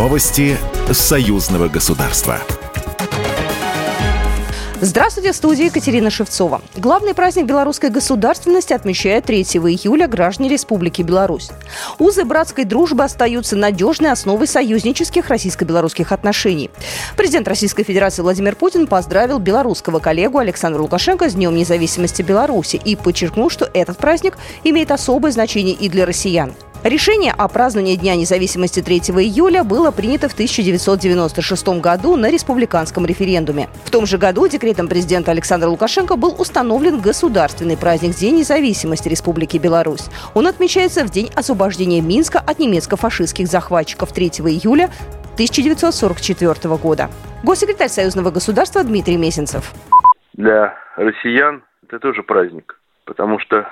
Новости 0.00 0.56
союзного 0.90 1.68
государства. 1.68 2.40
Здравствуйте, 4.80 5.32
в 5.32 5.36
студии 5.36 5.66
Екатерина 5.66 6.08
Шевцова. 6.08 6.62
Главный 6.74 7.12
праздник 7.12 7.44
белорусской 7.44 7.90
государственности 7.90 8.72
отмечает 8.72 9.26
3 9.26 9.42
июля 9.42 10.08
граждане 10.08 10.48
Республики 10.48 11.02
Беларусь. 11.02 11.50
Узы 11.98 12.24
братской 12.24 12.64
дружбы 12.64 13.04
остаются 13.04 13.56
надежной 13.56 14.10
основой 14.10 14.46
союзнических 14.46 15.28
российско-белорусских 15.28 16.12
отношений. 16.12 16.70
Президент 17.18 17.46
Российской 17.46 17.82
Федерации 17.82 18.22
Владимир 18.22 18.56
Путин 18.56 18.86
поздравил 18.86 19.38
белорусского 19.38 19.98
коллегу 19.98 20.38
Александра 20.38 20.80
Лукашенко 20.80 21.28
с 21.28 21.34
Днем 21.34 21.54
независимости 21.54 22.22
Беларуси 22.22 22.80
и 22.82 22.96
подчеркнул, 22.96 23.50
что 23.50 23.68
этот 23.74 23.98
праздник 23.98 24.38
имеет 24.64 24.92
особое 24.92 25.30
значение 25.30 25.74
и 25.74 25.90
для 25.90 26.06
россиян. 26.06 26.54
Решение 26.82 27.34
о 27.36 27.46
праздновании 27.48 27.94
Дня 27.96 28.16
независимости 28.16 28.80
3 28.80 28.96
июля 29.20 29.64
было 29.64 29.90
принято 29.90 30.30
в 30.30 30.32
1996 30.32 31.78
году 31.78 32.16
на 32.16 32.30
республиканском 32.30 33.04
референдуме. 33.04 33.68
В 33.84 33.90
том 33.90 34.06
же 34.06 34.16
году 34.16 34.48
декретом 34.48 34.88
президента 34.88 35.30
Александра 35.30 35.68
Лукашенко 35.68 36.16
был 36.16 36.34
установлен 36.40 36.98
государственный 36.98 37.76
праздник 37.76 38.12
День 38.12 38.38
независимости 38.38 39.10
Республики 39.10 39.58
Беларусь. 39.58 40.08
Он 40.32 40.46
отмечается 40.46 41.04
в 41.04 41.10
день 41.10 41.30
освобождения 41.36 42.00
Минска 42.00 42.38
от 42.38 42.58
немецко-фашистских 42.58 43.46
захватчиков 43.46 44.14
3 44.14 44.28
июля 44.28 44.88
1944 45.34 46.76
года. 46.76 47.10
Госсекретарь 47.42 47.90
Союзного 47.90 48.30
государства 48.30 48.82
Дмитрий 48.82 49.18
Месенцев. 49.18 49.72
Для 50.32 50.74
россиян 50.96 51.62
это 51.86 51.98
тоже 51.98 52.22
праздник, 52.22 52.80
потому 53.04 53.38
что 53.38 53.68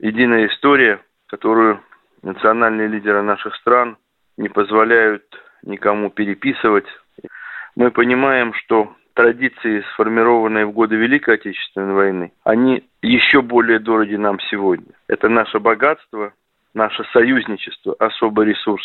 единая 0.00 0.46
история, 0.48 1.00
которую 1.26 1.80
национальные 2.22 2.88
лидеры 2.88 3.22
наших 3.22 3.54
стран 3.56 3.96
не 4.36 4.48
позволяют 4.48 5.24
никому 5.62 6.10
переписывать. 6.10 6.86
Мы 7.76 7.90
понимаем, 7.90 8.52
что 8.54 8.94
традиции, 9.14 9.84
сформированные 9.92 10.66
в 10.66 10.72
годы 10.72 10.96
Великой 10.96 11.34
Отечественной 11.34 11.92
войны, 11.92 12.32
они 12.44 12.84
еще 13.02 13.42
более 13.42 13.78
дороги 13.78 14.16
нам 14.16 14.38
сегодня. 14.50 14.92
Это 15.08 15.28
наше 15.28 15.58
богатство, 15.58 16.32
наше 16.74 17.04
союзничество, 17.12 17.94
особый 17.98 18.46
ресурс. 18.46 18.82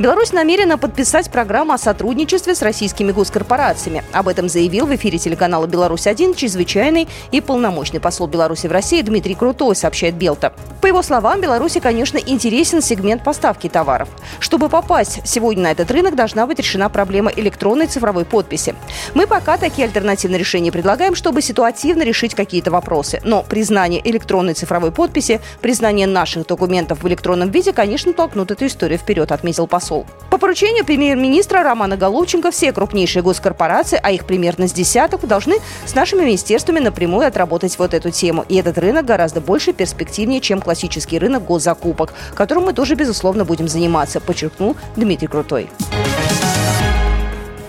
Беларусь 0.00 0.32
намерена 0.32 0.78
подписать 0.78 1.30
программу 1.30 1.74
о 1.74 1.78
сотрудничестве 1.78 2.54
с 2.54 2.62
российскими 2.62 3.12
госкорпорациями. 3.12 4.02
Об 4.14 4.28
этом 4.28 4.48
заявил 4.48 4.86
в 4.86 4.94
эфире 4.96 5.18
телеканала 5.18 5.66
«Беларусь-1» 5.66 6.36
чрезвычайный 6.36 7.06
и 7.32 7.42
полномочный 7.42 8.00
посол 8.00 8.26
Беларуси 8.26 8.66
в 8.66 8.72
России 8.72 9.02
Дмитрий 9.02 9.34
Крутой, 9.34 9.76
сообщает 9.76 10.14
Белта. 10.14 10.54
По 10.80 10.86
его 10.86 11.02
словам, 11.02 11.42
Беларуси, 11.42 11.80
конечно, 11.80 12.16
интересен 12.16 12.80
сегмент 12.80 13.22
поставки 13.22 13.68
товаров. 13.68 14.08
Чтобы 14.38 14.70
попасть 14.70 15.20
сегодня 15.26 15.64
на 15.64 15.72
этот 15.72 15.90
рынок, 15.90 16.16
должна 16.16 16.46
быть 16.46 16.58
решена 16.58 16.88
проблема 16.88 17.30
электронной 17.36 17.86
цифровой 17.86 18.24
подписи. 18.24 18.74
Мы 19.12 19.26
пока 19.26 19.58
такие 19.58 19.86
альтернативные 19.86 20.38
решения 20.38 20.72
предлагаем, 20.72 21.14
чтобы 21.14 21.42
ситуативно 21.42 22.04
решить 22.04 22.34
какие-то 22.34 22.70
вопросы. 22.70 23.20
Но 23.22 23.42
признание 23.42 24.00
электронной 24.08 24.54
цифровой 24.54 24.92
подписи, 24.92 25.42
признание 25.60 26.06
наших 26.06 26.46
документов 26.46 27.02
в 27.02 27.08
электронном 27.08 27.50
виде, 27.50 27.74
конечно, 27.74 28.14
толкнут 28.14 28.50
эту 28.50 28.64
историю 28.64 28.98
вперед, 28.98 29.30
отметил 29.30 29.66
посол 29.66 29.89
посол. 29.90 30.06
По 30.30 30.38
поручению 30.38 30.84
премьер-министра 30.84 31.64
Романа 31.64 31.96
Головченко 31.96 32.52
все 32.52 32.72
крупнейшие 32.72 33.22
госкорпорации, 33.22 33.98
а 34.00 34.12
их 34.12 34.24
примерно 34.24 34.68
с 34.68 34.72
десяток, 34.72 35.26
должны 35.26 35.56
с 35.84 35.94
нашими 35.94 36.24
министерствами 36.24 36.78
напрямую 36.78 37.26
отработать 37.26 37.76
вот 37.78 37.94
эту 37.94 38.10
тему. 38.10 38.44
И 38.48 38.56
этот 38.56 38.78
рынок 38.78 39.04
гораздо 39.04 39.40
больше 39.40 39.72
перспективнее, 39.72 40.40
чем 40.40 40.60
классический 40.60 41.18
рынок 41.18 41.44
госзакупок, 41.44 42.14
которым 42.34 42.66
мы 42.66 42.72
тоже, 42.72 42.94
безусловно, 42.94 43.44
будем 43.44 43.66
заниматься, 43.66 44.20
подчеркнул 44.20 44.76
Дмитрий 44.96 45.26
Крутой. 45.26 45.68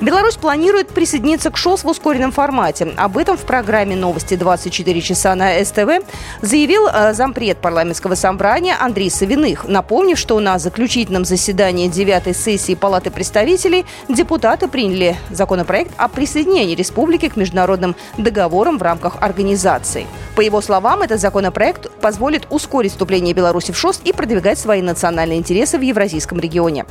Беларусь 0.01 0.35
планирует 0.35 0.87
присоединиться 0.87 1.51
к 1.51 1.57
ШОС 1.57 1.83
в 1.83 1.87
ускоренном 1.87 2.31
формате. 2.31 2.91
Об 2.97 3.19
этом 3.19 3.37
в 3.37 3.41
программе 3.41 3.95
«Новости 3.95 4.35
24 4.35 4.99
часа» 4.99 5.35
на 5.35 5.63
СТВ 5.63 6.03
заявил 6.41 6.87
э, 6.87 7.13
зампред 7.13 7.59
парламентского 7.59 8.15
собрания 8.15 8.75
Андрей 8.79 9.11
Савиных, 9.11 9.67
напомнив, 9.67 10.17
что 10.17 10.39
на 10.39 10.57
заключительном 10.57 11.23
заседании 11.23 11.87
9 11.87 12.35
сессии 12.35 12.73
Палаты 12.73 13.11
представителей 13.11 13.85
депутаты 14.09 14.67
приняли 14.67 15.17
законопроект 15.29 15.91
о 15.97 16.07
присоединении 16.07 16.73
республики 16.73 17.29
к 17.29 17.35
международным 17.35 17.95
договорам 18.17 18.79
в 18.79 18.81
рамках 18.81 19.17
организации. 19.21 20.07
По 20.35 20.41
его 20.41 20.61
словам, 20.61 21.03
этот 21.03 21.21
законопроект 21.21 21.91
позволит 22.01 22.47
ускорить 22.49 22.93
вступление 22.93 23.35
Беларуси 23.35 23.71
в 23.71 23.77
ШОС 23.77 24.01
и 24.03 24.13
продвигать 24.13 24.57
свои 24.57 24.81
национальные 24.81 25.37
интересы 25.37 25.77
в 25.77 25.81
евразийском 25.81 26.39
регионе. 26.39 26.85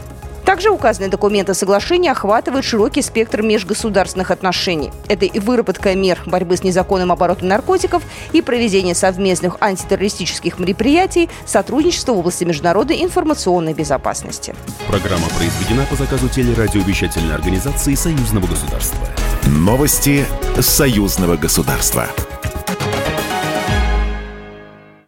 Также 0.61 0.75
указанные 0.75 1.09
документы 1.09 1.55
соглашения 1.55 2.13
охватывают 2.13 2.67
широкий 2.67 3.01
спектр 3.01 3.41
межгосударственных 3.41 4.31
отношений. 4.31 4.91
Это 5.09 5.25
и 5.25 5.39
выработка 5.39 5.95
мер 5.95 6.19
борьбы 6.27 6.55
с 6.55 6.63
незаконным 6.63 7.11
оборотом 7.11 7.49
наркотиков, 7.49 8.03
и 8.33 8.43
проведение 8.43 8.95
совместных 8.95 9.57
антитеррористических 9.63 10.59
мероприятий, 10.59 11.31
сотрудничество 11.47 12.13
в 12.13 12.19
области 12.19 12.45
международной 12.45 13.03
информационной 13.03 13.73
безопасности. 13.73 14.55
Программа 14.87 15.29
произведена 15.31 15.87
по 15.89 15.97
заказу 15.97 16.29
телерадиовещательной 16.29 17.35
организации 17.35 17.95
Союзного 17.95 18.47
государства. 18.47 18.99
Новости 19.47 20.27
Союзного 20.61 21.37
государства. 21.37 22.07